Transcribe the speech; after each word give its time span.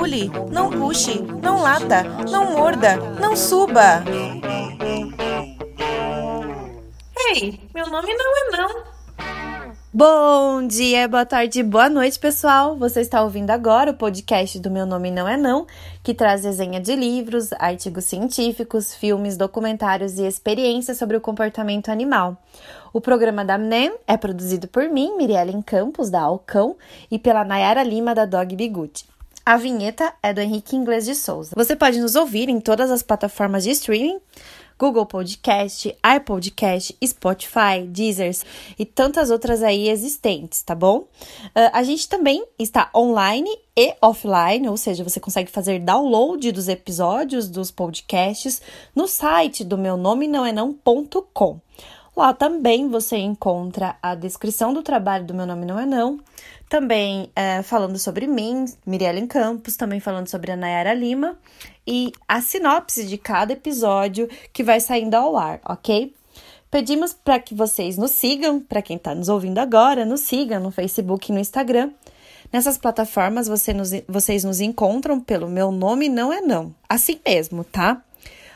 pule, 0.00 0.30
não 0.50 0.70
puxe, 0.70 1.20
não 1.42 1.60
lata, 1.60 2.02
não 2.30 2.52
morda, 2.52 2.96
não 3.20 3.36
suba. 3.36 4.02
Ei, 7.28 7.60
meu 7.74 7.86
nome 7.86 8.14
não 8.14 8.38
é 8.38 8.56
não. 8.56 8.82
Bom 9.92 10.66
dia, 10.66 11.06
boa 11.06 11.26
tarde, 11.26 11.62
boa 11.62 11.90
noite, 11.90 12.18
pessoal. 12.18 12.76
Você 12.76 13.02
está 13.02 13.22
ouvindo 13.22 13.50
agora 13.50 13.90
o 13.90 13.94
podcast 13.94 14.58
do 14.58 14.70
Meu 14.70 14.86
Nome 14.86 15.10
Não 15.10 15.28
É 15.28 15.36
Não, 15.36 15.66
que 16.02 16.14
traz 16.14 16.42
desenha 16.42 16.80
de 16.80 16.96
livros, 16.96 17.52
artigos 17.58 18.04
científicos, 18.06 18.94
filmes, 18.94 19.36
documentários 19.36 20.18
e 20.18 20.26
experiências 20.26 20.96
sobre 20.96 21.18
o 21.18 21.20
comportamento 21.20 21.90
animal. 21.90 22.38
O 22.90 23.02
programa 23.02 23.44
da 23.44 23.58
MNEM 23.58 23.92
é 24.06 24.16
produzido 24.16 24.66
por 24.66 24.88
mim, 24.88 25.14
Mirielle 25.18 25.62
Campos, 25.62 26.08
da 26.08 26.22
Alcão, 26.22 26.76
e 27.10 27.18
pela 27.18 27.44
Nayara 27.44 27.82
Lima, 27.82 28.14
da 28.14 28.24
Dog 28.24 28.56
Bigute. 28.56 29.09
A 29.44 29.56
vinheta 29.56 30.12
é 30.22 30.32
do 30.32 30.40
Henrique 30.40 30.76
Inglês 30.76 31.04
de 31.04 31.14
Souza. 31.14 31.52
Você 31.56 31.74
pode 31.74 31.98
nos 31.98 32.14
ouvir 32.14 32.48
em 32.48 32.60
todas 32.60 32.90
as 32.90 33.02
plataformas 33.02 33.64
de 33.64 33.70
streaming, 33.70 34.20
Google 34.78 35.04
Podcast, 35.06 35.94
iPodcast, 36.16 36.96
Spotify, 37.04 37.86
Deezer 37.86 38.34
e 38.78 38.86
tantas 38.86 39.30
outras 39.30 39.62
aí 39.62 39.88
existentes, 39.88 40.62
tá 40.62 40.74
bom? 40.74 41.00
Uh, 41.00 41.70
a 41.72 41.82
gente 41.82 42.08
também 42.08 42.44
está 42.58 42.90
online 42.94 43.50
e 43.76 43.94
offline, 44.00 44.68
ou 44.68 44.76
seja, 44.76 45.04
você 45.04 45.20
consegue 45.20 45.50
fazer 45.50 45.80
download 45.80 46.50
dos 46.52 46.68
episódios 46.68 47.48
dos 47.48 47.70
podcasts 47.70 48.62
no 48.94 49.06
site 49.06 49.64
do 49.64 49.76
meu 49.76 49.96
nome 49.96 50.28
não 50.28 50.46
é 50.46 50.52
não.com. 50.52 51.60
Lá 52.20 52.34
também 52.34 52.86
você 52.86 53.16
encontra 53.16 53.96
a 54.02 54.14
descrição 54.14 54.74
do 54.74 54.82
trabalho 54.82 55.24
do 55.24 55.32
Meu 55.32 55.46
Nome 55.46 55.64
Não 55.64 55.80
É 55.80 55.86
Não, 55.86 56.20
também 56.68 57.30
é, 57.34 57.62
falando 57.62 57.98
sobre 57.98 58.26
mim, 58.26 58.66
Mirielle 58.84 59.26
Campos, 59.26 59.74
também 59.74 60.00
falando 60.00 60.28
sobre 60.28 60.52
a 60.52 60.56
Nayara 60.56 60.92
Lima 60.92 61.38
e 61.86 62.12
a 62.28 62.42
sinopse 62.42 63.06
de 63.06 63.16
cada 63.16 63.54
episódio 63.54 64.28
que 64.52 64.62
vai 64.62 64.80
saindo 64.80 65.14
ao 65.14 65.34
ar, 65.34 65.60
ok? 65.66 66.14
Pedimos 66.70 67.14
para 67.14 67.38
que 67.38 67.54
vocês 67.54 67.96
nos 67.96 68.10
sigam, 68.10 68.60
para 68.60 68.82
quem 68.82 68.98
está 68.98 69.14
nos 69.14 69.30
ouvindo 69.30 69.56
agora, 69.56 70.04
nos 70.04 70.20
sigam 70.20 70.60
no 70.60 70.70
Facebook 70.70 71.32
e 71.32 71.34
no 71.34 71.40
Instagram. 71.40 71.90
Nessas 72.52 72.76
plataformas 72.76 73.48
você 73.48 73.72
nos, 73.72 73.92
vocês 74.06 74.44
nos 74.44 74.60
encontram 74.60 75.18
pelo 75.20 75.48
Meu 75.48 75.72
Nome 75.72 76.10
Não 76.10 76.30
É 76.30 76.42
Não, 76.42 76.74
assim 76.86 77.18
mesmo, 77.26 77.64
tá? 77.64 78.04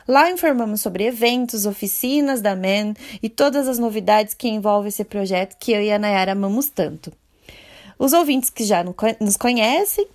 Lá 0.07 0.31
informamos 0.31 0.81
sobre 0.81 1.05
eventos, 1.05 1.65
oficinas 1.65 2.41
da 2.41 2.55
MEN 2.55 2.95
e 3.23 3.29
todas 3.29 3.67
as 3.67 3.79
novidades 3.79 4.35
que 4.35 4.49
envolvem 4.49 4.89
esse 4.89 5.05
projeto 5.05 5.57
que 5.59 5.73
eu 5.73 5.81
e 5.81 5.91
a 5.91 5.99
Nayara 5.99 6.33
amamos 6.33 6.69
tanto. 6.69 7.13
Os 7.99 8.13
ouvintes 8.13 8.51
que 8.51 8.65
já 8.65 8.85
nos 9.21 9.37
conhecem 9.37 10.07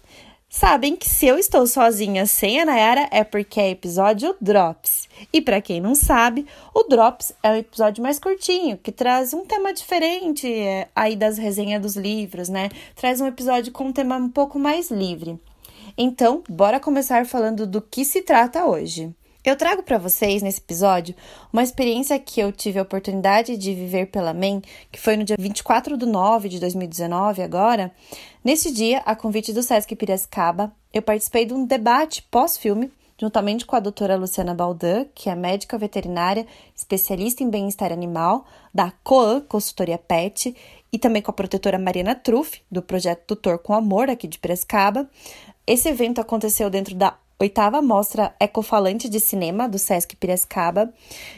sabem 0.49 0.95
que 0.95 1.07
se 1.07 1.27
eu 1.27 1.37
estou 1.37 1.65
sozinha 1.67 2.25
sem 2.25 2.59
a 2.59 2.65
Nayara 2.65 3.07
é 3.11 3.23
porque 3.23 3.59
é 3.59 3.69
episódio 3.69 4.35
Drops. 4.41 5.07
E 5.31 5.41
para 5.41 5.61
quem 5.61 5.79
não 5.79 5.95
sabe, 5.95 6.45
o 6.73 6.83
Drops 6.83 7.33
é 7.41 7.51
um 7.51 7.55
episódio 7.55 8.01
mais 8.03 8.19
curtinho, 8.19 8.77
que 8.77 8.91
traz 8.91 9.33
um 9.33 9.45
tema 9.45 9.73
diferente 9.73 10.51
é, 10.51 10.87
aí 10.95 11.15
das 11.15 11.37
resenhas 11.37 11.81
dos 11.81 11.95
livros, 11.95 12.49
né? 12.49 12.69
Traz 12.95 13.21
um 13.21 13.27
episódio 13.27 13.71
com 13.71 13.85
um 13.85 13.93
tema 13.93 14.17
um 14.17 14.29
pouco 14.29 14.59
mais 14.59 14.89
livre. 14.89 15.39
Então, 15.97 16.43
bora 16.49 16.79
começar 16.79 17.25
falando 17.25 17.67
do 17.67 17.81
que 17.81 18.03
se 18.03 18.21
trata 18.21 18.65
hoje. 18.65 19.13
Eu 19.43 19.55
trago 19.55 19.81
para 19.81 19.97
vocês 19.97 20.41
nesse 20.41 20.59
episódio 20.59 21.15
uma 21.51 21.63
experiência 21.63 22.19
que 22.19 22.41
eu 22.41 22.51
tive 22.51 22.77
a 22.77 22.81
oportunidade 22.81 23.55
de 23.55 23.73
viver 23.73 24.07
pela 24.07 24.33
MEN, 24.33 24.61
que 24.91 24.99
foi 24.99 25.15
no 25.15 25.23
dia 25.23 25.37
24 25.39 25.95
de 25.97 26.05
nove 26.05 26.49
de 26.49 26.59
2019, 26.59 27.41
agora. 27.41 27.89
Nesse 28.43 28.69
dia, 28.69 28.99
a 29.05 29.15
convite 29.15 29.53
do 29.53 29.63
Sesc 29.63 29.95
Piracicaba, 29.95 30.73
eu 30.93 31.01
participei 31.01 31.45
de 31.45 31.53
um 31.53 31.65
debate 31.65 32.21
pós-filme, 32.23 32.91
juntamente 33.17 33.65
com 33.65 33.77
a 33.77 33.79
doutora 33.79 34.17
Luciana 34.17 34.53
Baldan, 34.53 35.05
que 35.15 35.29
é 35.29 35.35
médica 35.35 35.77
veterinária, 35.77 36.45
especialista 36.75 37.41
em 37.41 37.49
bem-estar 37.49 37.93
animal, 37.93 38.45
da 38.73 38.91
COAN, 39.05 39.39
Consultoria 39.47 39.97
PET, 39.97 40.53
e 40.91 40.99
também 40.99 41.21
com 41.21 41.31
a 41.31 41.33
protetora 41.33 41.79
Mariana 41.79 42.13
Truff, 42.13 42.61
do 42.69 42.81
projeto 42.81 43.23
Tutor 43.25 43.59
com 43.59 43.73
Amor, 43.73 44.09
aqui 44.09 44.27
de 44.27 44.37
Piracicaba. 44.37 45.09
Esse 45.65 45.87
evento 45.87 46.19
aconteceu 46.19 46.69
dentro 46.69 46.93
da 46.93 47.17
oitava 47.39 47.81
mostra 47.81 48.35
ecofalante 48.39 49.07
de 49.07 49.19
cinema 49.19 49.67
do 49.67 49.79
Sesc 49.79 50.15
Piracicaba 50.17 50.93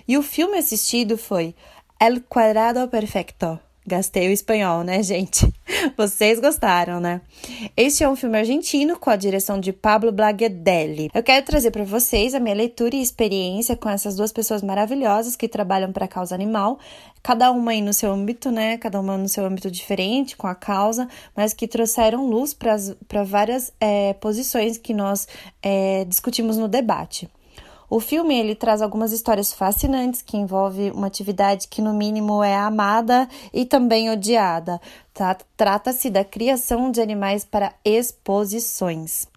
e 0.07 0.17
o 0.17 0.23
filme 0.23 0.57
assistido 0.57 1.17
foi 1.17 1.55
El 1.99 2.21
Cuadrado 2.21 2.87
Perfecto. 2.87 3.59
Gastei 3.85 4.29
o 4.29 4.31
espanhol, 4.31 4.83
né, 4.83 5.01
gente? 5.01 5.51
Vocês 5.97 6.39
gostaram, 6.39 6.99
né? 6.99 7.19
Este 7.75 8.03
é 8.03 8.09
um 8.09 8.15
filme 8.15 8.37
argentino 8.37 8.97
com 8.99 9.09
a 9.09 9.15
direção 9.15 9.59
de 9.59 9.73
Pablo 9.73 10.11
Blaguedelli. 10.11 11.09
Eu 11.11 11.23
quero 11.23 11.43
trazer 11.43 11.71
para 11.71 11.83
vocês 11.83 12.35
a 12.35 12.39
minha 12.39 12.53
leitura 12.53 12.95
e 12.95 13.01
experiência 13.01 13.75
com 13.75 13.89
essas 13.89 14.15
duas 14.15 14.31
pessoas 14.31 14.61
maravilhosas 14.61 15.35
que 15.35 15.47
trabalham 15.47 15.91
para 15.91 16.05
a 16.05 16.07
causa 16.07 16.35
animal, 16.35 16.77
cada 17.23 17.51
uma 17.51 17.71
aí 17.71 17.81
no 17.81 17.91
seu 17.91 18.11
âmbito, 18.11 18.51
né? 18.51 18.77
Cada 18.77 18.99
uma 18.99 19.17
no 19.17 19.27
seu 19.27 19.45
âmbito 19.45 19.71
diferente, 19.71 20.37
com 20.37 20.45
a 20.45 20.53
causa, 20.53 21.07
mas 21.35 21.51
que 21.51 21.67
trouxeram 21.67 22.27
luz 22.27 22.53
para 22.53 23.23
várias 23.23 23.73
é, 23.79 24.13
posições 24.13 24.77
que 24.77 24.93
nós 24.93 25.27
é, 25.61 26.05
discutimos 26.05 26.55
no 26.55 26.67
debate. 26.67 27.27
O 27.91 27.99
filme 27.99 28.39
ele 28.39 28.55
traz 28.55 28.81
algumas 28.81 29.11
histórias 29.11 29.51
fascinantes 29.51 30.21
que 30.21 30.37
envolve 30.37 30.91
uma 30.91 31.07
atividade 31.07 31.67
que 31.67 31.81
no 31.81 31.93
mínimo 31.93 32.41
é 32.41 32.55
amada 32.55 33.27
e 33.53 33.65
também 33.65 34.09
odiada. 34.09 34.79
Trata-se 35.57 36.09
da 36.09 36.23
criação 36.23 36.89
de 36.89 37.01
animais 37.01 37.43
para 37.43 37.73
exposições. 37.83 39.27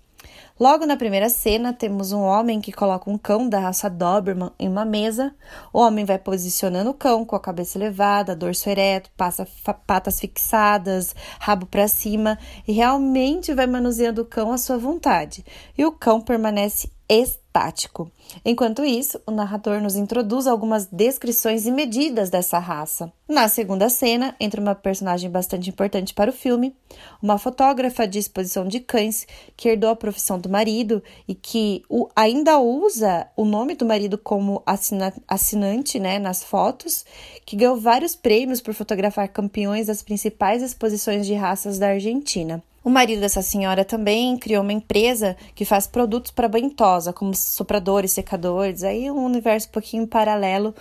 Logo 0.58 0.86
na 0.86 0.96
primeira 0.96 1.28
cena, 1.28 1.72
temos 1.72 2.12
um 2.12 2.20
homem 2.20 2.60
que 2.60 2.70
coloca 2.70 3.10
um 3.10 3.18
cão 3.18 3.48
da 3.48 3.58
raça 3.58 3.90
Doberman 3.90 4.52
em 4.56 4.68
uma 4.68 4.84
mesa. 4.84 5.34
O 5.72 5.80
homem 5.80 6.04
vai 6.04 6.16
posicionando 6.16 6.90
o 6.90 6.94
cão 6.94 7.24
com 7.24 7.34
a 7.34 7.40
cabeça 7.40 7.76
elevada, 7.76 8.36
dorso 8.36 8.70
ereto, 8.70 9.10
passa, 9.16 9.48
patas 9.84 10.20
fixadas, 10.20 11.12
rabo 11.40 11.66
para 11.66 11.88
cima 11.88 12.38
e 12.68 12.72
realmente 12.72 13.52
vai 13.52 13.66
manuseando 13.66 14.22
o 14.22 14.24
cão 14.24 14.52
à 14.52 14.58
sua 14.58 14.78
vontade. 14.78 15.44
E 15.76 15.84
o 15.84 15.90
cão 15.90 16.20
permanece 16.20 16.93
estático. 17.08 18.10
Enquanto 18.44 18.84
isso, 18.84 19.20
o 19.26 19.30
narrador 19.30 19.80
nos 19.80 19.94
introduz 19.94 20.46
algumas 20.46 20.86
descrições 20.86 21.66
e 21.66 21.70
medidas 21.70 22.30
dessa 22.30 22.58
raça. 22.58 23.12
Na 23.28 23.48
segunda 23.48 23.88
cena, 23.88 24.34
entra 24.40 24.60
uma 24.60 24.74
personagem 24.74 25.30
bastante 25.30 25.70
importante 25.70 26.14
para 26.14 26.30
o 26.30 26.32
filme, 26.32 26.74
uma 27.22 27.38
fotógrafa 27.38 28.06
de 28.06 28.18
exposição 28.18 28.66
de 28.66 28.80
cães 28.80 29.26
que 29.56 29.68
herdou 29.68 29.90
a 29.90 29.96
profissão 29.96 30.38
do 30.38 30.48
marido 30.48 31.02
e 31.28 31.34
que 31.34 31.82
o, 31.88 32.08
ainda 32.16 32.58
usa 32.58 33.26
o 33.36 33.44
nome 33.44 33.74
do 33.74 33.86
marido 33.86 34.18
como 34.18 34.62
assina, 34.66 35.12
assinante 35.28 35.98
né, 35.98 36.18
nas 36.18 36.42
fotos, 36.42 37.04
que 37.44 37.56
ganhou 37.56 37.76
vários 37.76 38.16
prêmios 38.16 38.60
por 38.60 38.74
fotografar 38.74 39.28
campeões 39.28 39.86
das 39.86 40.02
principais 40.02 40.62
exposições 40.62 41.26
de 41.26 41.34
raças 41.34 41.78
da 41.78 41.88
Argentina. 41.88 42.62
O 42.84 42.90
marido 42.90 43.22
dessa 43.22 43.40
senhora 43.40 43.82
também 43.82 44.36
criou 44.36 44.62
uma 44.62 44.72
empresa 44.72 45.34
que 45.54 45.64
faz 45.64 45.86
produtos 45.86 46.30
para 46.30 46.50
banho 46.50 46.68
tosa, 46.68 47.14
como 47.14 47.34
sopradores, 47.34 48.12
secadores, 48.12 48.84
aí 48.84 49.10
um 49.10 49.24
universo 49.24 49.68
um 49.68 49.72
pouquinho 49.72 50.06
paralelo 50.06 50.74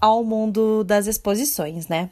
ao 0.00 0.24
mundo 0.24 0.82
das 0.82 1.06
exposições, 1.06 1.86
né? 1.86 2.08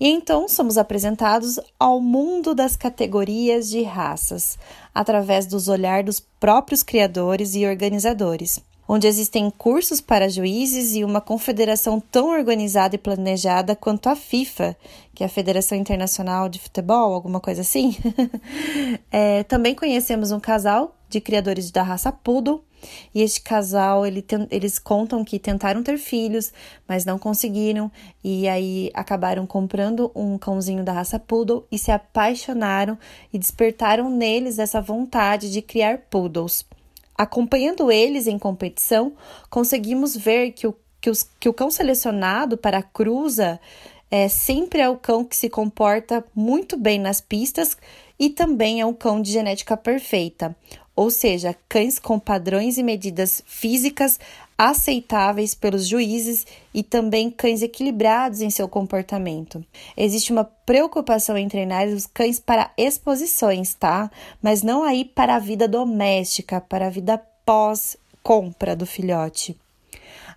E 0.00 0.08
então 0.08 0.48
somos 0.48 0.76
apresentados 0.76 1.60
ao 1.78 2.00
mundo 2.00 2.56
das 2.56 2.74
categorias 2.74 3.70
de 3.70 3.84
raças, 3.84 4.58
através 4.92 5.46
dos 5.46 5.68
olhar 5.68 6.02
dos 6.02 6.18
próprios 6.18 6.82
criadores 6.82 7.54
e 7.54 7.64
organizadores 7.64 8.60
onde 8.92 9.06
existem 9.06 9.48
cursos 9.48 10.02
para 10.02 10.28
juízes 10.28 10.94
e 10.94 11.02
uma 11.02 11.18
confederação 11.18 11.98
tão 11.98 12.28
organizada 12.28 12.94
e 12.94 12.98
planejada 12.98 13.74
quanto 13.74 14.10
a 14.10 14.14
FIFA, 14.14 14.76
que 15.14 15.22
é 15.22 15.26
a 15.26 15.30
Federação 15.30 15.78
Internacional 15.78 16.46
de 16.46 16.58
Futebol, 16.58 17.14
alguma 17.14 17.40
coisa 17.40 17.62
assim. 17.62 17.96
é, 19.10 19.44
também 19.44 19.74
conhecemos 19.74 20.30
um 20.30 20.38
casal 20.38 20.94
de 21.08 21.22
criadores 21.22 21.70
da 21.70 21.82
raça 21.82 22.12
Poodle, 22.12 22.62
e 23.14 23.22
este 23.22 23.40
casal, 23.40 24.04
ele 24.04 24.22
eles 24.50 24.78
contam 24.78 25.24
que 25.24 25.38
tentaram 25.38 25.82
ter 25.82 25.96
filhos, 25.96 26.52
mas 26.86 27.06
não 27.06 27.18
conseguiram, 27.18 27.90
e 28.22 28.46
aí 28.46 28.90
acabaram 28.92 29.46
comprando 29.46 30.12
um 30.14 30.36
cãozinho 30.36 30.84
da 30.84 30.92
raça 30.92 31.18
Poodle 31.18 31.66
e 31.72 31.78
se 31.78 31.90
apaixonaram 31.90 32.98
e 33.32 33.38
despertaram 33.38 34.10
neles 34.10 34.58
essa 34.58 34.82
vontade 34.82 35.50
de 35.50 35.62
criar 35.62 35.96
poodles. 36.10 36.62
Acompanhando 37.22 37.92
eles 37.92 38.26
em 38.26 38.36
competição, 38.36 39.12
conseguimos 39.48 40.16
ver 40.16 40.50
que 40.50 40.66
o, 40.66 40.74
que, 41.00 41.08
os, 41.08 41.22
que 41.38 41.48
o 41.48 41.54
cão 41.54 41.70
selecionado 41.70 42.56
para 42.56 42.78
a 42.78 42.82
cruza 42.82 43.60
é, 44.10 44.26
sempre 44.26 44.80
é 44.80 44.88
o 44.88 44.96
cão 44.96 45.24
que 45.24 45.36
se 45.36 45.48
comporta 45.48 46.24
muito 46.34 46.76
bem 46.76 46.98
nas 46.98 47.20
pistas 47.20 47.76
e 48.18 48.28
também 48.28 48.80
é 48.80 48.86
um 48.86 48.92
cão 48.92 49.22
de 49.22 49.30
genética 49.30 49.76
perfeita, 49.76 50.56
ou 50.96 51.12
seja, 51.12 51.54
cães 51.68 52.00
com 52.00 52.18
padrões 52.18 52.76
e 52.76 52.82
medidas 52.82 53.40
físicas 53.46 54.18
aceitáveis 54.62 55.56
pelos 55.56 55.88
juízes 55.88 56.46
e 56.72 56.84
também 56.84 57.28
cães 57.28 57.62
equilibrados 57.62 58.40
em 58.40 58.48
seu 58.48 58.68
comportamento. 58.68 59.64
Existe 59.96 60.32
uma 60.32 60.44
preocupação 60.44 61.36
em 61.36 61.48
treinar 61.48 61.88
os 61.88 62.06
cães 62.06 62.38
para 62.38 62.70
exposições, 62.76 63.74
tá? 63.74 64.08
Mas 64.40 64.62
não 64.62 64.84
aí 64.84 65.04
para 65.04 65.34
a 65.34 65.40
vida 65.40 65.66
doméstica, 65.66 66.60
para 66.60 66.86
a 66.86 66.90
vida 66.90 67.20
pós-compra 67.44 68.76
do 68.76 68.86
filhote. 68.86 69.58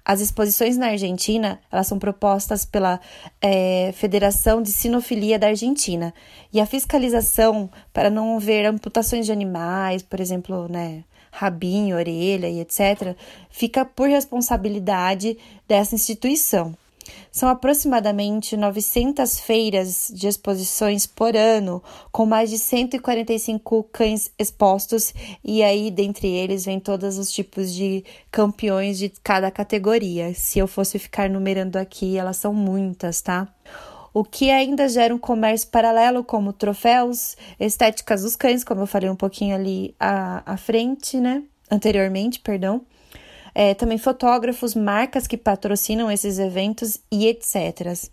As 0.04 0.22
exposições 0.22 0.76
na 0.76 0.88
Argentina, 0.88 1.60
elas 1.72 1.86
são 1.86 2.00
propostas 2.00 2.66
pela 2.66 3.00
é, 3.40 3.92
Federação 3.94 4.60
de 4.60 4.72
Sinofilia 4.72 5.38
da 5.38 5.48
Argentina. 5.48 6.14
E 6.52 6.60
a 6.60 6.66
fiscalização 6.66 7.70
para 7.94 8.10
não 8.10 8.38
haver 8.38 8.66
amputações 8.66 9.28
de 9.28 9.32
animais, 9.32 10.02
por 10.02 10.20
exemplo, 10.20 10.68
né, 10.68 11.04
rabinho, 11.36 11.98
orelha 11.98 12.50
e 12.50 12.62
etc., 12.62 13.16
fica 13.50 13.84
por 13.84 14.08
responsabilidade 14.08 15.38
dessa 15.68 15.94
instituição. 15.94 16.74
São 17.32 17.50
aproximadamente 17.50 18.58
900 18.58 19.40
feiras 19.42 20.10
de 20.14 20.28
exposições 20.28 21.06
por 21.06 21.36
ano, 21.36 21.84
com 22.12 22.26
mais 22.26 22.50
de 22.50 22.58
145 22.58 23.84
cães 23.92 24.32
expostos, 24.40 25.14
e 25.44 25.62
aí 25.62 25.92
dentre 25.92 26.28
eles 26.28 26.66
vem 26.66 26.80
todos 26.80 27.18
os 27.18 27.30
tipos 27.32 27.74
de 27.74 28.04
campeões 28.32 28.98
de 28.98 29.10
cada 29.22 29.52
categoria. 29.52 30.34
Se 30.34 30.58
eu 30.58 30.68
fosse 30.68 30.98
ficar 30.98 31.30
numerando 31.30 31.78
aqui, 31.78 32.18
elas 32.18 32.38
são 32.38 32.54
muitas, 32.54 33.22
tá? 33.22 33.48
O 34.16 34.24
que 34.24 34.50
ainda 34.50 34.88
gera 34.88 35.14
um 35.14 35.20
comércio 35.20 35.68
paralelo, 35.68 36.24
como 36.24 36.54
troféus, 36.54 37.36
estéticas 37.60 38.24
dos 38.24 38.36
cães, 38.36 38.64
como 38.64 38.82
eu 38.82 38.88
falei 38.88 39.10
um 39.10 39.16
pouquinho 39.16 39.54
ali 39.54 39.94
à, 40.00 40.54
à 40.54 40.58
frente, 40.58 41.18
né? 41.18 41.44
Anteriormente, 41.70 42.40
perdão 42.40 42.82
é, 43.56 43.74
também 43.74 43.98
fotógrafos, 43.98 44.76
marcas 44.76 45.26
que 45.26 45.38
patrocinam 45.38 46.12
esses 46.12 46.38
eventos 46.38 47.00
e 47.10 47.26
etc. 47.28 48.10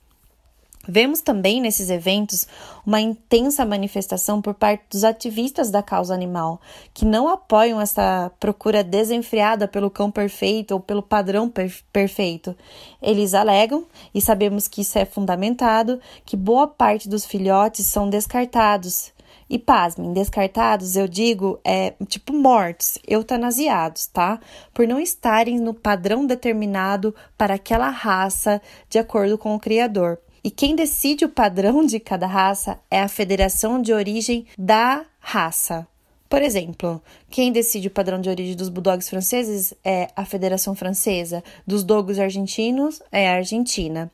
Vemos 0.86 1.20
também 1.20 1.60
nesses 1.60 1.90
eventos 1.90 2.46
uma 2.84 3.00
intensa 3.00 3.64
manifestação 3.64 4.42
por 4.42 4.52
parte 4.54 4.84
dos 4.90 5.04
ativistas 5.04 5.70
da 5.70 5.80
causa 5.80 6.12
animal, 6.12 6.60
que 6.92 7.04
não 7.04 7.28
apoiam 7.28 7.80
essa 7.80 8.32
procura 8.40 8.82
desenfreada 8.82 9.68
pelo 9.68 9.90
cão 9.90 10.10
perfeito 10.10 10.72
ou 10.72 10.80
pelo 10.80 11.02
padrão 11.02 11.48
per 11.48 11.72
perfeito. 11.92 12.56
Eles 13.00 13.32
alegam, 13.32 13.86
e 14.12 14.20
sabemos 14.20 14.66
que 14.66 14.80
isso 14.80 14.98
é 14.98 15.04
fundamentado, 15.04 16.00
que 16.24 16.36
boa 16.36 16.66
parte 16.66 17.08
dos 17.08 17.24
filhotes 17.24 17.86
são 17.86 18.10
descartados, 18.10 19.12
e 19.48 19.58
pasmem, 19.58 20.12
descartados, 20.12 20.96
eu 20.96 21.06
digo, 21.06 21.60
é 21.62 21.92
tipo 22.08 22.32
mortos, 22.32 22.98
eutanasiados, 23.06 24.06
tá? 24.06 24.40
Por 24.72 24.88
não 24.88 24.98
estarem 24.98 25.60
no 25.60 25.74
padrão 25.74 26.26
determinado 26.26 27.14
para 27.36 27.54
aquela 27.54 27.90
raça 27.90 28.62
de 28.88 28.98
acordo 28.98 29.36
com 29.36 29.54
o 29.54 29.60
criador. 29.60 30.18
E 30.44 30.50
quem 30.50 30.74
decide 30.74 31.24
o 31.24 31.28
padrão 31.28 31.86
de 31.86 32.00
cada 32.00 32.26
raça 32.26 32.78
é 32.90 33.00
a 33.00 33.08
federação 33.08 33.80
de 33.80 33.92
origem 33.92 34.46
da 34.58 35.04
raça. 35.20 35.86
Por 36.28 36.42
exemplo, 36.42 37.00
quem 37.30 37.52
decide 37.52 37.88
o 37.88 37.90
padrão 37.90 38.18
de 38.18 38.30
origem 38.30 38.56
dos 38.56 38.70
bulldogs 38.70 39.08
franceses 39.08 39.74
é 39.84 40.08
a 40.16 40.24
Federação 40.24 40.74
Francesa, 40.74 41.44
dos 41.66 41.84
dogos 41.84 42.18
argentinos 42.18 43.02
é 43.12 43.28
a 43.28 43.34
Argentina. 43.34 44.10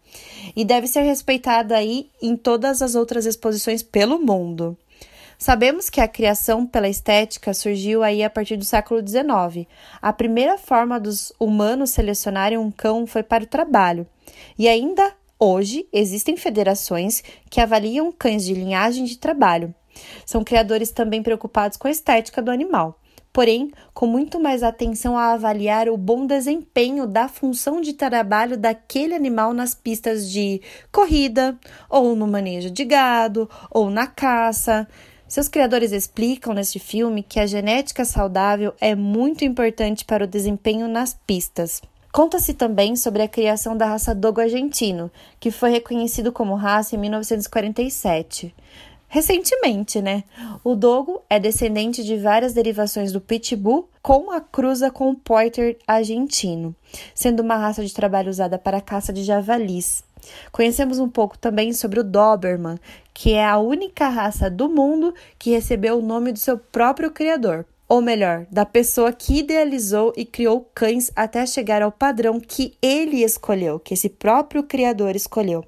E 0.57 0.65
deve 0.65 0.89
ser 0.89 1.03
respeitada 1.03 1.77
aí 1.77 2.11
em 2.21 2.37
todas 2.37 2.83
as 2.83 2.97
outras 2.97 3.25
exposições 3.25 3.85
pelo 3.85 4.19
mundo. 4.19 4.77
Sabemos 5.39 5.89
que 5.89 6.01
a 6.01 6.09
criação 6.09 6.67
pela 6.67 6.89
estética 6.89 7.55
surgiu 7.55 8.03
aí 8.03 8.25
a 8.25 8.29
partir 8.29 8.57
do 8.57 8.65
século 8.65 9.01
XIX. 9.01 9.69
A 10.03 10.13
primeira 10.13 10.59
forma 10.59 10.99
dos 10.99 11.33
humanos 11.39 11.91
selecionarem 11.91 12.59
um 12.59 12.73
cão 12.73 13.07
foi 13.07 13.23
para 13.23 13.45
o 13.45 13.47
trabalho. 13.47 14.05
E 14.59 14.69
ainda 14.69 15.15
hoje 15.39 15.87
existem 15.93 16.37
federações 16.37 17.23
que 17.51 17.61
avaliam 17.61 18.13
cães 18.13 18.45
de 18.45 18.55
linhagem 18.55 19.05
de 19.05 19.19
trabalho. 19.19 19.75
São 20.25 20.45
criadores 20.45 20.91
também 20.91 21.23
preocupados 21.23 21.77
com 21.77 21.89
a 21.89 21.91
estética 21.91 22.41
do 22.41 22.51
animal 22.51 22.99
porém 23.39 23.71
com 23.95 24.05
muito 24.05 24.41
mais 24.41 24.65
atenção 24.65 25.17
a 25.17 25.33
avaliar 25.33 25.89
o 25.89 25.97
bom 25.97 26.27
desempenho 26.27 27.07
da 27.07 27.29
função 27.29 27.81
de 27.81 27.93
trabalho 27.93 28.57
daquele 28.57 29.15
animal 29.15 29.53
nas 29.53 29.77
pistas 29.77 30.29
de 30.29 30.61
corrida, 30.91 31.57
ou 31.89 32.17
no 32.17 32.27
manejo 32.27 32.69
de 32.69 32.85
gado, 32.85 33.49
ou 33.71 33.91
na 33.91 34.09
caça. 34.09 34.89
Seus 35.29 35.47
criadores 35.47 35.93
explicam 35.93 36.55
neste 36.55 36.79
filme 36.79 37.23
que 37.23 37.39
a 37.39 37.47
genética 37.47 38.05
saudável 38.05 38.75
é 38.81 38.95
muito 38.95 39.45
importante 39.45 40.05
para 40.05 40.25
o 40.25 40.27
desempenho 40.27 40.89
nas 40.89 41.15
pistas. 41.27 41.83
Conta-se 42.13 42.55
também 42.55 42.97
sobre 42.97 43.23
a 43.23 43.29
criação 43.29 43.77
da 43.77 43.87
raça 43.87 44.15
Dogo 44.15 44.41
argentino, 44.41 45.11
que 45.39 45.51
foi 45.51 45.71
reconhecido 45.71 46.33
como 46.33 46.55
raça 46.55 46.97
em 46.97 46.99
1947. 46.99 48.55
Recentemente, 49.11 50.03
né? 50.03 50.25
O 50.63 50.75
Dogo 50.75 51.23
é 51.31 51.39
descendente 51.39 52.05
de 52.05 52.17
várias 52.17 52.53
derivações 52.53 53.11
do 53.11 53.21
Pitbull 53.21 53.89
com 54.03 54.31
a 54.31 54.41
cruza 54.41 54.91
com 54.91 55.11
o 55.11 55.15
Pointer 55.15 55.79
argentino, 55.87 56.75
sendo 57.15 57.41
uma 57.41 57.57
raça 57.57 57.85
de 57.85 57.95
trabalho 57.95 58.29
usada 58.29 58.59
para 58.59 58.79
a 58.79 58.83
caça 58.83 59.13
de 59.13 59.25
javalis. 59.25 60.05
Conhecemos 60.53 60.99
um 60.99 61.09
pouco 61.09 61.39
também 61.39 61.73
sobre 61.73 62.01
o 62.01 62.05
Doberman, 62.05 62.79
que 63.15 63.33
é 63.33 63.47
a 63.47 63.59
única 63.59 64.09
raça 64.09 64.51
do 64.51 64.69
mundo 64.69 65.15
que 65.39 65.51
recebeu 65.51 65.99
o 65.99 66.03
nome 66.03 66.33
do 66.33 66.39
seu 66.39 66.59
próprio 66.59 67.11
criador, 67.11 67.65
ou 67.89 68.03
melhor, 68.03 68.47
da 68.51 68.67
pessoa 68.67 69.13
que 69.13 69.39
idealizou 69.39 70.13
e 70.17 70.25
criou 70.25 70.71
cães 70.75 71.11
até 71.17 71.47
chegar 71.47 71.81
ao 71.81 71.91
padrão 71.91 72.39
que 72.39 72.77
ele 72.83 73.25
escolheu, 73.25 73.81
que 73.81 73.95
esse 73.95 74.11
próprio 74.11 74.63
criador 74.63 75.17
escolheu. 75.17 75.65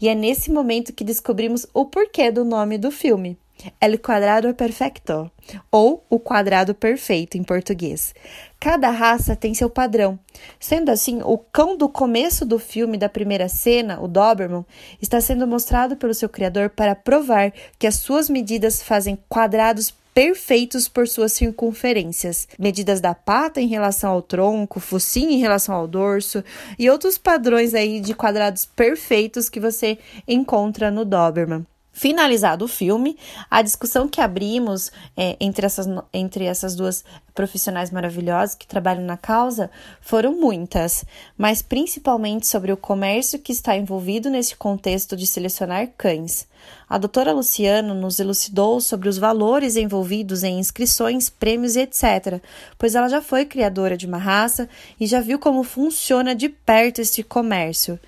E 0.00 0.08
é 0.08 0.14
nesse 0.14 0.52
momento 0.52 0.92
que 0.92 1.02
descobrimos 1.02 1.66
o 1.74 1.84
porquê 1.84 2.30
do 2.30 2.44
nome 2.44 2.78
do 2.78 2.92
filme. 2.92 3.36
El 3.80 3.98
quadrado 3.98 4.54
perfecto, 4.54 5.28
ou 5.68 6.04
o 6.08 6.20
quadrado 6.20 6.76
perfeito 6.76 7.36
em 7.36 7.42
português. 7.42 8.14
Cada 8.60 8.88
raça 8.88 9.34
tem 9.34 9.52
seu 9.52 9.68
padrão. 9.68 10.16
Sendo 10.60 10.90
assim, 10.90 11.20
o 11.24 11.36
cão 11.36 11.76
do 11.76 11.88
começo 11.88 12.46
do 12.46 12.60
filme, 12.60 12.96
da 12.96 13.08
primeira 13.08 13.48
cena, 13.48 14.00
o 14.00 14.06
Doberman, 14.06 14.64
está 15.02 15.20
sendo 15.20 15.44
mostrado 15.44 15.96
pelo 15.96 16.14
seu 16.14 16.28
criador 16.28 16.70
para 16.70 16.94
provar 16.94 17.52
que 17.78 17.86
as 17.88 17.96
suas 17.96 18.30
medidas 18.30 18.80
fazem 18.80 19.18
quadrados 19.28 19.90
perfeitos 20.18 20.88
por 20.88 21.06
suas 21.06 21.32
circunferências, 21.32 22.48
medidas 22.58 23.00
da 23.00 23.14
pata 23.14 23.60
em 23.60 23.68
relação 23.68 24.10
ao 24.10 24.20
tronco, 24.20 24.80
focinho 24.80 25.30
em 25.30 25.38
relação 25.38 25.72
ao 25.72 25.86
dorso 25.86 26.42
e 26.76 26.90
outros 26.90 27.16
padrões 27.16 27.72
aí 27.72 28.00
de 28.00 28.14
quadrados 28.14 28.66
perfeitos 28.66 29.48
que 29.48 29.60
você 29.60 29.96
encontra 30.26 30.90
no 30.90 31.04
Doberman. 31.04 31.64
Finalizado 31.92 32.64
o 32.64 32.68
filme, 32.68 33.16
a 33.50 33.60
discussão 33.60 34.08
que 34.08 34.20
abrimos 34.20 34.92
é, 35.16 35.36
entre, 35.40 35.66
essas, 35.66 35.86
entre 36.12 36.44
essas 36.44 36.76
duas 36.76 37.04
profissionais 37.34 37.90
maravilhosas 37.90 38.54
que 38.54 38.66
trabalham 38.66 39.04
na 39.04 39.16
causa 39.16 39.70
foram 40.00 40.32
muitas, 40.32 41.04
mas 41.36 41.60
principalmente 41.60 42.46
sobre 42.46 42.72
o 42.72 42.76
comércio 42.76 43.38
que 43.38 43.52
está 43.52 43.76
envolvido 43.76 44.30
nesse 44.30 44.54
contexto 44.54 45.16
de 45.16 45.26
selecionar 45.26 45.88
cães. 45.96 46.46
A 46.88 46.98
doutora 46.98 47.32
Luciano 47.32 47.94
nos 47.94 48.18
elucidou 48.18 48.80
sobre 48.80 49.08
os 49.08 49.18
valores 49.18 49.76
envolvidos 49.76 50.42
em 50.42 50.58
inscrições, 50.58 51.28
prêmios 51.28 51.76
e 51.76 51.80
etc., 51.80 52.40
pois 52.76 52.94
ela 52.94 53.08
já 53.08 53.20
foi 53.20 53.44
criadora 53.44 53.96
de 53.96 54.06
uma 54.06 54.18
raça 54.18 54.68
e 55.00 55.06
já 55.06 55.20
viu 55.20 55.38
como 55.38 55.62
funciona 55.62 56.34
de 56.34 56.48
perto 56.48 57.00
este 57.00 57.22
comércio. 57.22 57.98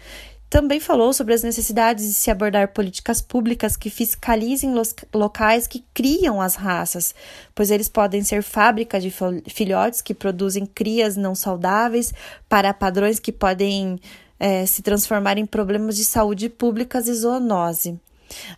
Também 0.50 0.80
falou 0.80 1.12
sobre 1.12 1.32
as 1.32 1.44
necessidades 1.44 2.04
de 2.04 2.12
se 2.12 2.28
abordar 2.28 2.72
políticas 2.72 3.22
públicas 3.22 3.76
que 3.76 3.88
fiscalizem 3.88 4.74
locais 5.14 5.68
que 5.68 5.84
criam 5.94 6.40
as 6.40 6.56
raças, 6.56 7.14
pois 7.54 7.70
eles 7.70 7.88
podem 7.88 8.24
ser 8.24 8.42
fábricas 8.42 9.00
de 9.00 9.14
filhotes 9.48 10.02
que 10.02 10.12
produzem 10.12 10.66
crias 10.66 11.16
não 11.16 11.36
saudáveis 11.36 12.12
para 12.48 12.74
padrões 12.74 13.20
que 13.20 13.30
podem 13.30 14.00
é, 14.40 14.66
se 14.66 14.82
transformar 14.82 15.38
em 15.38 15.46
problemas 15.46 15.96
de 15.96 16.04
saúde 16.04 16.48
públicas 16.48 17.06
e 17.06 17.14
zoonose. 17.14 18.00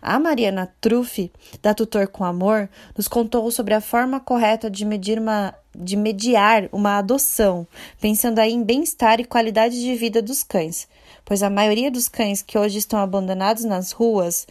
A 0.01 0.19
Mariana 0.19 0.73
Truffi, 0.81 1.31
da 1.61 1.75
Tutor 1.75 2.07
com 2.07 2.23
Amor, 2.23 2.69
nos 2.97 3.07
contou 3.07 3.49
sobre 3.51 3.75
a 3.75 3.81
forma 3.81 4.19
correta 4.19 4.67
de 4.69 4.83
medir 4.83 5.19
uma 5.19 5.53
de 5.75 5.95
mediar 5.95 6.69
uma 6.71 6.99
adoção, 6.99 7.67
pensando 7.99 8.37
aí 8.37 8.53
em 8.53 8.63
bem-estar 8.63 9.19
e 9.19 9.25
qualidade 9.25 9.81
de 9.81 9.95
vida 9.95 10.21
dos 10.21 10.43
cães, 10.43 10.87
pois 11.25 11.43
a 11.43 11.49
maioria 11.49 11.89
dos 11.89 12.07
cães 12.07 12.41
que 12.41 12.57
hoje 12.57 12.77
estão 12.77 12.99
abandonados 12.99 13.63
nas 13.63 13.91
ruas 13.91 14.47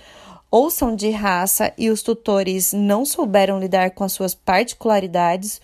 ou 0.52 0.71
são 0.71 0.95
de 0.95 1.09
raça 1.09 1.73
e 1.79 1.88
os 1.88 2.02
tutores 2.02 2.75
não 2.75 3.07
souberam 3.07 3.59
lidar 3.59 3.93
com 3.93 4.05
as 4.05 4.12
suas 4.12 4.35
particularidades, 4.35 5.62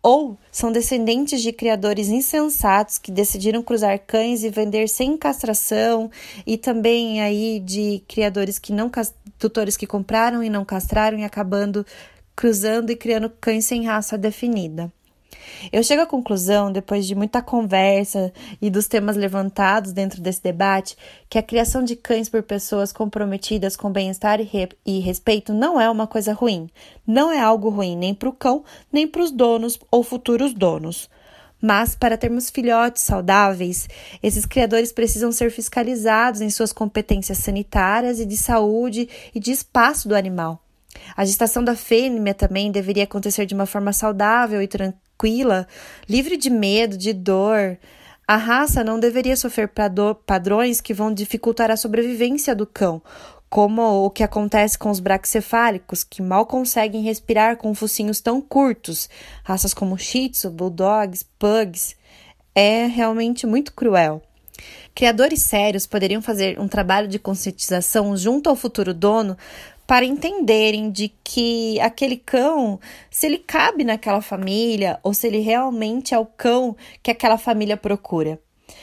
ou 0.00 0.38
são 0.52 0.70
descendentes 0.70 1.42
de 1.42 1.52
criadores 1.52 2.08
insensatos 2.08 2.98
que 2.98 3.10
decidiram 3.10 3.64
cruzar 3.64 3.98
cães 3.98 4.44
e 4.44 4.48
vender 4.48 4.88
sem 4.88 5.16
castração, 5.16 6.08
e 6.46 6.56
também 6.56 7.20
aí 7.20 7.58
de 7.58 8.00
criadores 8.06 8.60
que 8.60 8.72
não 8.72 8.88
tutores 9.40 9.76
que 9.76 9.88
compraram 9.88 10.40
e 10.40 10.48
não 10.48 10.64
castraram 10.64 11.18
e 11.18 11.24
acabando 11.24 11.84
cruzando 12.36 12.90
e 12.90 12.96
criando 12.96 13.28
cães 13.40 13.64
sem 13.64 13.84
raça 13.84 14.16
definida. 14.16 14.92
Eu 15.72 15.82
chego 15.82 16.02
à 16.02 16.06
conclusão, 16.06 16.70
depois 16.70 17.06
de 17.06 17.14
muita 17.14 17.42
conversa 17.42 18.32
e 18.60 18.70
dos 18.70 18.86
temas 18.86 19.16
levantados 19.16 19.92
dentro 19.92 20.20
desse 20.20 20.42
debate, 20.42 20.96
que 21.28 21.38
a 21.38 21.42
criação 21.42 21.82
de 21.82 21.96
cães 21.96 22.28
por 22.28 22.42
pessoas 22.42 22.92
comprometidas 22.92 23.76
com 23.76 23.90
bem-estar 23.90 24.40
e, 24.40 24.44
re 24.44 24.68
e 24.84 25.00
respeito 25.00 25.52
não 25.52 25.80
é 25.80 25.88
uma 25.90 26.06
coisa 26.06 26.32
ruim. 26.32 26.68
Não 27.06 27.30
é 27.30 27.40
algo 27.40 27.68
ruim 27.68 27.96
nem 27.96 28.14
para 28.14 28.28
o 28.28 28.32
cão, 28.32 28.64
nem 28.92 29.06
para 29.06 29.22
os 29.22 29.30
donos 29.30 29.78
ou 29.90 30.02
futuros 30.02 30.54
donos. 30.54 31.08
Mas, 31.60 31.96
para 31.96 32.16
termos 32.16 32.50
filhotes 32.50 33.02
saudáveis, 33.02 33.88
esses 34.22 34.46
criadores 34.46 34.92
precisam 34.92 35.32
ser 35.32 35.50
fiscalizados 35.50 36.40
em 36.40 36.50
suas 36.50 36.72
competências 36.72 37.38
sanitárias 37.38 38.20
e 38.20 38.26
de 38.26 38.36
saúde 38.36 39.08
e 39.34 39.40
de 39.40 39.50
espaço 39.50 40.08
do 40.08 40.14
animal. 40.14 40.62
A 41.16 41.24
gestação 41.24 41.62
da 41.62 41.74
fêmea 41.74 42.34
também 42.34 42.70
deveria 42.70 43.04
acontecer 43.04 43.44
de 43.44 43.54
uma 43.54 43.66
forma 43.66 43.92
saudável 43.92 44.62
e 44.62 44.68
tranquila, 45.18 45.66
livre 46.08 46.36
de 46.36 46.48
medo, 46.48 46.96
de 46.96 47.12
dor. 47.12 47.76
A 48.26 48.36
raça 48.36 48.84
não 48.84 49.00
deveria 49.00 49.36
sofrer 49.36 49.70
padrões 50.24 50.80
que 50.80 50.94
vão 50.94 51.12
dificultar 51.12 51.70
a 51.70 51.76
sobrevivência 51.76 52.54
do 52.54 52.66
cão, 52.66 53.02
como 53.50 53.82
o 54.04 54.10
que 54.10 54.22
acontece 54.22 54.78
com 54.78 54.90
os 54.90 55.00
braxcefálicos, 55.00 56.04
que 56.04 56.22
mal 56.22 56.46
conseguem 56.46 57.02
respirar 57.02 57.56
com 57.56 57.74
focinhos 57.74 58.20
tão 58.20 58.40
curtos, 58.40 59.08
raças 59.42 59.74
como 59.74 59.98
Shih 59.98 60.28
Tzu, 60.28 60.50
Bulldogs, 60.50 61.24
Pugs. 61.38 61.96
É 62.54 62.86
realmente 62.86 63.46
muito 63.46 63.72
cruel. 63.72 64.22
Criadores 64.94 65.42
sérios 65.42 65.86
poderiam 65.86 66.20
fazer 66.20 66.58
um 66.58 66.66
trabalho 66.66 67.06
de 67.06 67.18
conscientização 67.18 68.16
junto 68.16 68.50
ao 68.50 68.56
futuro 68.56 68.92
dono 68.92 69.36
para 69.88 70.04
entenderem 70.04 70.90
de 70.90 71.08
que 71.24 71.80
aquele 71.80 72.18
cão, 72.18 72.78
se 73.10 73.24
ele 73.24 73.38
cabe 73.38 73.84
naquela 73.84 74.20
família 74.20 75.00
ou 75.02 75.14
se 75.14 75.26
ele 75.26 75.38
realmente 75.38 76.12
é 76.12 76.18
o 76.18 76.26
cão 76.26 76.76
que 77.02 77.10
aquela 77.10 77.38
família 77.38 77.74
procura. 77.74 78.38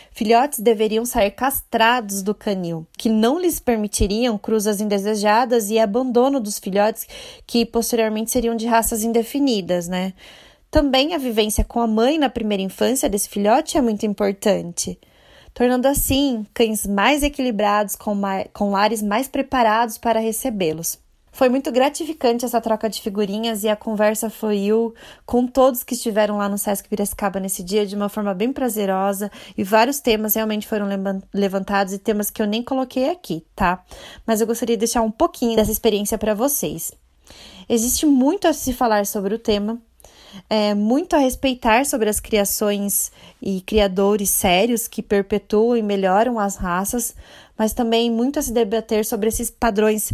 Filhotes 0.09 0.59
deveriam 0.62 1.05
sair 1.05 1.29
castrados 1.29 2.24
do 2.24 2.33
canil, 2.33 2.88
que 2.97 3.07
não 3.07 3.39
lhes 3.39 3.59
permitiriam 3.59 4.35
cruzas 4.35 4.81
indesejadas 4.81 5.69
e 5.69 5.77
abandono 5.77 6.39
dos 6.39 6.57
filhotes 6.57 7.05
que 7.45 7.67
posteriormente 7.67 8.31
seriam 8.31 8.55
de 8.55 8.65
raças 8.65 9.03
indefinidas, 9.03 9.88
né? 9.88 10.12
Também 10.71 11.13
a 11.13 11.19
vivência 11.19 11.63
com 11.63 11.79
a 11.79 11.85
mãe 11.85 12.17
na 12.17 12.31
primeira 12.31 12.63
infância 12.63 13.07
desse 13.07 13.29
filhote 13.29 13.77
é 13.77 13.81
muito 13.81 14.07
importante, 14.07 15.00
tornando 15.55 15.88
assim 15.88 16.45
cães 16.53 16.85
mais 16.85 17.24
equilibrados, 17.24 17.95
com, 17.95 18.13
mais, 18.13 18.47
com 18.53 18.69
lares 18.69 19.01
mais 19.01 19.27
preparados 19.29 19.97
para 19.97 20.19
recebê-los. 20.19 21.00
Foi 21.31 21.50
muito 21.50 21.71
gratificante 21.71 22.45
essa 22.45 22.62
troca 22.62 22.89
de 22.89 23.01
figurinhas 23.01 23.63
e 23.63 23.69
a 23.69 23.75
conversa 23.75 24.29
fluiu 24.29 24.93
com 25.25 25.45
todos 25.47 25.83
que 25.83 25.93
estiveram 25.93 26.38
lá 26.38 26.47
no 26.47 26.57
Sesc 26.57 26.88
Piracicaba 26.88 27.39
nesse 27.39 27.62
dia 27.62 27.85
de 27.85 27.95
uma 27.95 28.07
forma 28.07 28.33
bem 28.33 28.53
prazerosa 28.53 29.31
e 29.57 29.63
vários 29.63 30.00
temas 30.00 30.35
realmente 30.35 30.67
foram 30.67 30.88
levantados 31.33 31.93
e 31.93 32.00
temas 32.00 32.29
que 32.29 32.41
eu 32.41 32.47
nem 32.47 32.63
coloquei 32.63 33.09
aqui, 33.09 33.45
tá? 33.53 33.83
Mas 34.25 34.39
eu 34.39 34.47
gostaria 34.47 34.77
de 34.77 34.81
deixar 34.81 35.01
um 35.01 35.12
pouquinho 35.12 35.57
dessa 35.57 35.71
experiência 35.71 36.17
para 36.17 36.33
vocês. 36.33 36.93
Existe 37.67 38.05
muito 38.05 38.47
a 38.47 38.53
se 38.53 38.71
falar 38.71 39.05
sobre 39.05 39.35
o 39.35 39.39
tema, 39.39 39.81
é, 40.49 40.73
muito 40.73 41.15
a 41.15 41.19
respeitar 41.19 41.85
sobre 41.85 42.09
as 42.09 42.19
criações 42.19 43.11
e 43.41 43.61
criadores 43.61 44.29
sérios 44.29 44.87
que 44.87 45.01
perpetuam 45.01 45.75
e 45.77 45.81
melhoram 45.81 46.39
as 46.39 46.55
raças, 46.55 47.15
mas 47.57 47.73
também 47.73 48.11
muito 48.11 48.39
a 48.39 48.41
se 48.41 48.51
debater 48.51 49.05
sobre 49.05 49.29
esses 49.29 49.49
padrões 49.49 50.11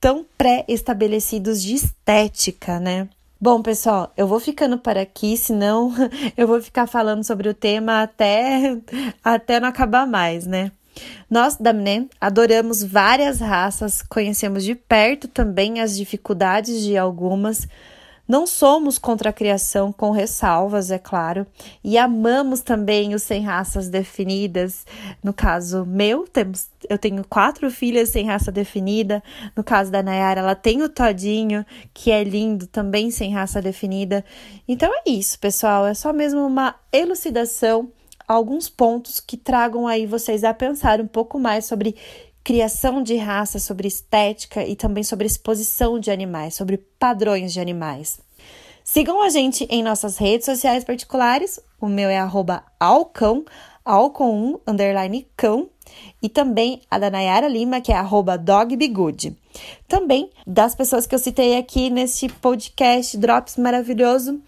tão 0.00 0.24
pré-estabelecidos 0.36 1.62
de 1.62 1.74
estética, 1.74 2.78
né? 2.78 3.08
Bom, 3.40 3.60
pessoal, 3.60 4.12
eu 4.16 4.26
vou 4.26 4.40
ficando 4.40 4.78
por 4.78 4.96
aqui, 4.96 5.36
senão 5.36 5.92
eu 6.36 6.46
vou 6.46 6.60
ficar 6.62 6.86
falando 6.86 7.24
sobre 7.24 7.48
o 7.48 7.54
tema 7.54 8.02
até, 8.02 8.76
até 9.22 9.60
não 9.60 9.68
acabar 9.68 10.06
mais, 10.06 10.46
né? 10.46 10.72
Nós, 11.28 11.56
da 11.56 11.72
adoramos 12.20 12.82
várias 12.82 13.40
raças, 13.40 14.02
conhecemos 14.02 14.62
de 14.62 14.74
perto 14.74 15.26
também 15.26 15.80
as 15.80 15.96
dificuldades 15.96 16.82
de 16.82 16.96
algumas, 16.96 17.66
não 18.26 18.46
somos 18.46 18.98
contra 18.98 19.30
a 19.30 19.32
criação, 19.32 19.92
com 19.92 20.10
ressalvas, 20.10 20.90
é 20.90 20.98
claro, 20.98 21.46
e 21.82 21.98
amamos 21.98 22.60
também 22.60 23.14
os 23.14 23.22
sem 23.22 23.42
raças 23.42 23.88
definidas. 23.88 24.86
No 25.22 25.32
caso 25.32 25.84
meu, 25.84 26.26
temos, 26.26 26.68
eu 26.88 26.96
tenho 26.96 27.24
quatro 27.28 27.70
filhas 27.70 28.08
sem 28.08 28.26
raça 28.26 28.50
definida. 28.50 29.22
No 29.54 29.62
caso 29.62 29.90
da 29.90 30.02
Nayara, 30.02 30.40
ela 30.40 30.54
tem 30.54 30.82
o 30.82 30.88
Todinho, 30.88 31.66
que 31.92 32.10
é 32.10 32.24
lindo, 32.24 32.66
também 32.66 33.10
sem 33.10 33.32
raça 33.32 33.60
definida. 33.60 34.24
Então 34.66 34.90
é 34.92 35.10
isso, 35.10 35.38
pessoal, 35.38 35.86
é 35.86 35.94
só 35.94 36.12
mesmo 36.12 36.46
uma 36.46 36.74
elucidação 36.92 37.90
alguns 38.26 38.70
pontos 38.70 39.20
que 39.20 39.36
tragam 39.36 39.86
aí 39.86 40.06
vocês 40.06 40.44
a 40.44 40.54
pensar 40.54 41.00
um 41.00 41.06
pouco 41.06 41.38
mais 41.38 41.66
sobre 41.66 41.94
criação 42.44 43.02
de 43.02 43.16
raça, 43.16 43.58
sobre 43.58 43.88
estética 43.88 44.62
e 44.64 44.76
também 44.76 45.02
sobre 45.02 45.26
exposição 45.26 45.98
de 45.98 46.10
animais, 46.10 46.54
sobre 46.54 46.76
padrões 46.76 47.54
de 47.54 47.58
animais. 47.58 48.20
Sigam 48.84 49.22
a 49.22 49.30
gente 49.30 49.64
em 49.70 49.82
nossas 49.82 50.18
redes 50.18 50.44
sociais 50.44 50.84
particulares. 50.84 51.58
O 51.80 51.88
meu 51.88 52.10
é 52.10 52.18
alcão, 52.78 53.46
alcom1, 53.84 54.60
underline 54.66 55.26
cão. 55.34 55.70
E 56.22 56.28
também 56.28 56.82
a 56.90 56.98
da 56.98 57.10
Nayara 57.10 57.48
Lima, 57.48 57.80
que 57.80 57.92
é 57.92 57.96
arroba 57.96 58.36
dogbigude. 58.36 59.36
Também 59.88 60.30
das 60.46 60.74
pessoas 60.74 61.06
que 61.06 61.14
eu 61.14 61.18
citei 61.18 61.56
aqui 61.56 61.88
neste 61.88 62.28
podcast 62.28 63.16
Drops 63.16 63.56
maravilhoso, 63.56 64.40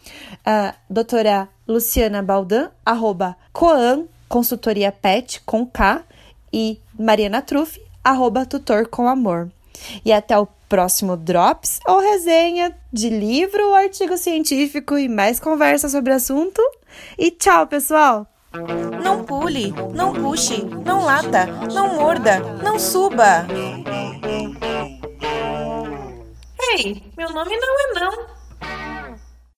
a 0.44 0.74
doutora 0.88 1.48
Luciana 1.66 2.22
Baldan, 2.22 2.70
arroba 2.84 3.36
coan, 3.52 4.06
consultoria 4.28 4.90
pet, 4.90 5.40
com 5.42 5.64
K, 5.64 6.04
e 6.52 6.80
Mariana 6.98 7.42
Truff, 7.42 7.80
arroba 8.06 8.46
tutor 8.46 8.86
com 8.86 9.08
amor. 9.08 9.50
E 10.04 10.12
até 10.12 10.38
o 10.38 10.46
próximo 10.68 11.16
Drops 11.16 11.80
ou 11.86 12.00
resenha 12.00 12.76
de 12.92 13.10
livro 13.10 13.66
ou 13.68 13.74
artigo 13.74 14.16
científico 14.16 14.96
e 14.96 15.08
mais 15.08 15.40
conversa 15.40 15.88
sobre 15.88 16.12
o 16.12 16.16
assunto. 16.16 16.62
E 17.18 17.30
tchau, 17.30 17.66
pessoal! 17.66 18.26
Não 19.02 19.24
pule, 19.24 19.74
não 19.92 20.12
puxe, 20.12 20.64
não 20.84 21.04
lata, 21.04 21.46
não 21.74 21.96
morda, 21.96 22.38
não 22.62 22.78
suba. 22.78 23.46
Ei, 26.78 27.02
meu 27.16 27.30
nome 27.30 27.56
não 27.56 27.80
é 27.80 28.00
não. 28.00 28.35